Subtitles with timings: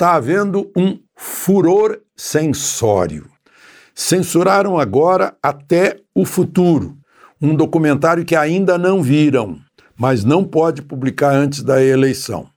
[0.00, 3.26] está havendo um furor censório.
[3.94, 6.96] Censuraram agora até o futuro,
[7.38, 9.58] um documentário que ainda não viram,
[9.94, 12.48] mas não pode publicar antes da eleição,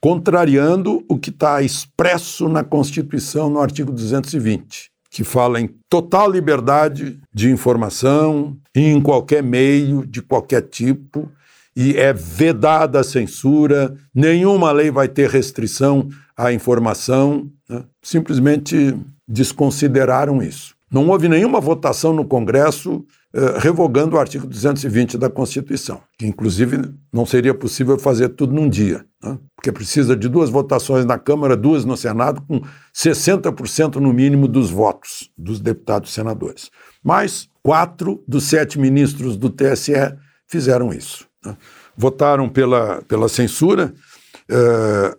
[0.00, 7.20] contrariando o que está expresso na Constituição no artigo 220, que fala em total liberdade
[7.30, 11.30] de informação em qualquer meio, de qualquer tipo,
[11.76, 17.84] e é vedada a censura, nenhuma lei vai ter restrição à informação, né?
[18.02, 18.96] simplesmente
[19.28, 20.74] desconsideraram isso.
[20.90, 26.90] Não houve nenhuma votação no Congresso eh, revogando o artigo 220 da Constituição, que inclusive
[27.12, 29.36] não seria possível fazer tudo num dia, né?
[29.54, 32.62] porque precisa de duas votações na Câmara, duas no Senado, com
[32.94, 36.70] 60% no mínimo dos votos dos deputados e senadores.
[37.04, 41.26] Mas quatro dos sete ministros do TSE fizeram isso.
[41.96, 43.92] Votaram pela, pela censura.
[44.48, 45.16] Eh,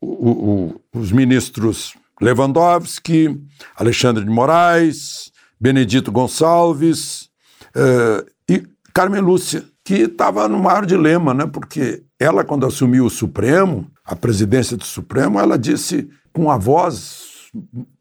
[0.00, 3.40] o, o, os ministros Lewandowski,
[3.76, 7.28] Alexandre de Moraes, Benedito Gonçalves
[7.74, 8.62] uh, e
[8.94, 11.46] Carmen Lúcia, que estava no maior dilema, né?
[11.46, 17.50] porque ela, quando assumiu o Supremo, a presidência do Supremo, ela disse com a voz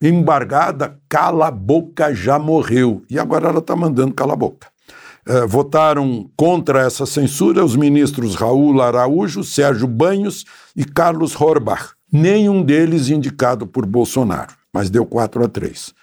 [0.02, 3.04] embargada: cala a boca, já morreu.
[3.10, 4.68] E agora ela está mandando cala a boca.
[5.28, 12.64] Uh, votaram contra essa censura os ministros Raul Araújo, Sérgio Banhos e Carlos Horbach nenhum
[12.64, 15.94] deles indicado por Bolsonaro, mas deu 4 a 3.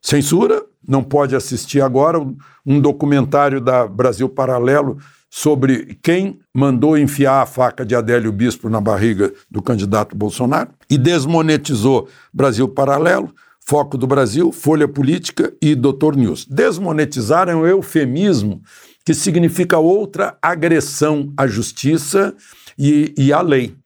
[0.00, 2.18] Censura, não pode assistir agora
[2.64, 4.98] um documentário da Brasil Paralelo
[5.30, 10.96] sobre quem mandou enfiar a faca de Adélio Bispo na barriga do candidato Bolsonaro e
[10.96, 13.34] desmonetizou Brasil Paralelo,
[13.68, 16.46] Foco do Brasil, Folha Política e Doutor News.
[16.46, 18.62] Desmonetizar é um eufemismo
[19.04, 22.34] que significa outra agressão à justiça
[22.78, 23.76] e, e à lei,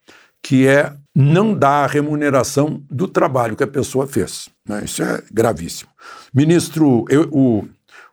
[0.41, 4.47] que é não dá a remuneração do trabalho que a pessoa fez.
[4.65, 4.83] Né?
[4.85, 5.91] Isso é gravíssimo.
[6.33, 7.67] Ministro, eu, o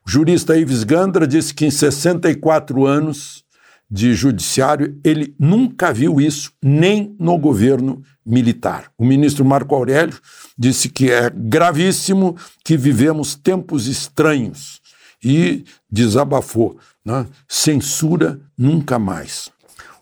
[0.05, 3.45] jurista Ives Gandra disse que em 64 anos
[3.91, 8.93] de judiciário ele nunca viu isso, nem no governo militar.
[8.97, 10.19] O ministro Marco Aurélio
[10.57, 14.81] disse que é gravíssimo que vivemos tempos estranhos
[15.23, 16.79] e desabafou.
[17.05, 17.27] Né?
[17.49, 19.51] Censura nunca mais.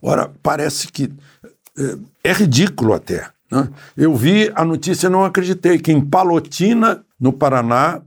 [0.02, 1.10] Ora, parece que
[2.22, 3.28] é, ridículo até.
[3.50, 3.68] Né?
[3.96, 8.02] Eu vi a notícia e não acreditei que em Palotina, no Paraná,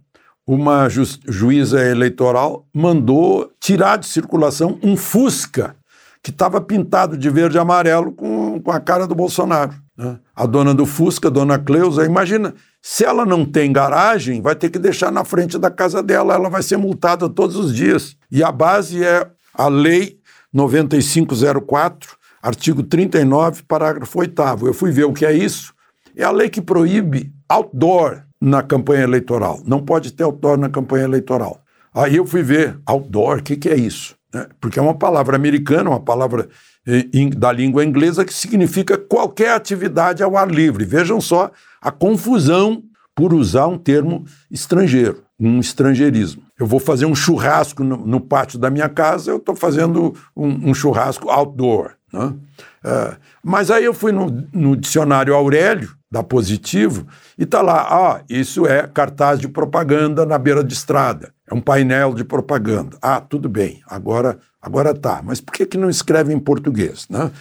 [0.54, 5.78] uma ju juíza eleitoral mandou tirar de circulação um Fusca
[6.22, 9.74] que estava pintado de verde e amarelo com, com a cara do Bolsonaro.
[9.98, 10.20] Né?
[10.36, 14.78] A dona do Fusca, dona Cleusa, imagina, se ela não tem garagem, vai ter que
[14.78, 18.18] deixar na frente da casa dela, ela vai ser multada todos os dias.
[18.30, 20.20] E a base é a Lei
[20.54, 24.42] 9504, artigo 39, parágrafo 8.
[24.64, 25.74] Eu fui ver o que é isso.
[26.14, 29.62] É a lei que proíbe outdoor na campanha eleitoral.
[29.66, 31.62] Não pode ter outdoor na campanha eleitoral.
[31.94, 34.16] Aí eu fui ver outdoor, o que, que é isso?
[34.34, 36.50] É, porque é uma palavra americana, uma palavra
[36.88, 40.86] eh, da língua inglesa que significa qualquer atividade ao ar livre.
[40.86, 42.82] Vejam só a confusão
[43.14, 46.44] por usar um termo estrangeiro, um estrangeirismo.
[46.58, 50.70] Eu vou fazer um churrasco no, no pátio da minha casa, eu estou fazendo um,
[50.70, 51.92] um churrasco outdoor.
[52.12, 52.34] Né?
[52.84, 57.08] É, mas aí eu fui no, no, dicionário Aurélio, da Positivo,
[57.38, 61.62] e está lá, ah, isso é cartaz de propaganda na beira de estrada, é um
[61.62, 62.98] painel de propaganda.
[63.02, 65.22] Ah, tudo bem, agora agora tá.
[65.24, 67.08] Mas por que, que não escreve em português?
[67.10, 67.32] Né?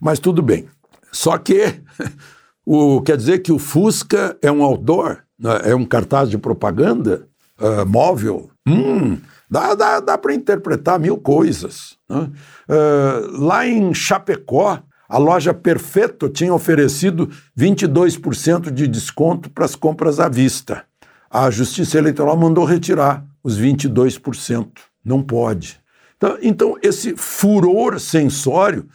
[0.00, 0.66] Mas tudo bem.
[1.12, 1.82] Só que
[2.64, 5.60] o, quer dizer que o Fusca é um outdoor, né?
[5.64, 7.26] é um cartaz de propaganda
[7.58, 8.50] uh, móvel.
[8.66, 9.18] Hum,
[9.50, 11.96] Dá, dá, dá para interpretar mil coisas.
[12.08, 12.30] Né?
[12.68, 14.80] Uh, lá em Chapecó,
[15.10, 17.28] a loja Perfeito tinha oferecido
[17.58, 20.84] 22% de desconto para as compras à vista.
[21.28, 24.68] A Justiça Eleitoral mandou retirar os 22%.
[25.04, 25.80] Não pode.
[26.16, 28.86] Então, então esse furor censório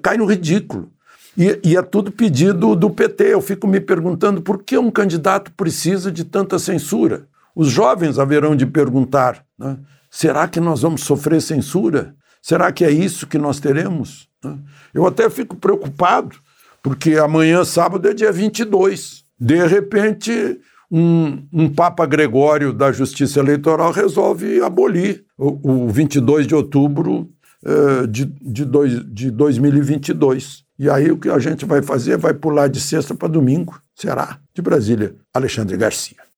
[0.00, 0.88] cai no ridículo.
[1.36, 3.34] E, e, é tudo pedido do PT.
[3.34, 7.26] Eu fico me perguntando por que um candidato precisa de tanta censura.
[7.56, 9.78] Os jovens haverão de perguntar: né?
[10.08, 12.14] será que nós vamos sofrer censura?
[12.40, 14.29] Será que é isso que nós teremos?
[14.44, 14.58] Né?
[14.92, 16.36] Eu até fico preocupado,
[16.82, 19.24] porque amanhã, sábado, é dia 22.
[19.38, 20.60] De repente,
[20.90, 27.30] um, um Papa Gregório da Justiça Eleitoral resolve abolir o, o 22 de outubro
[27.64, 30.64] eh, de, de, dois, de 2022.
[30.78, 32.16] E aí o que a gente vai fazer?
[32.16, 33.78] Vai pular de sexta para domingo.
[33.94, 34.38] Será?
[34.54, 36.16] De Brasília, Alexandre Garcia.